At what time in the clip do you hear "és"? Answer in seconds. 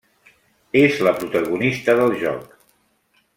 0.79-0.97